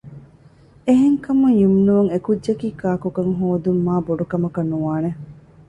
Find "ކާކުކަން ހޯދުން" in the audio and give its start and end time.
2.81-3.81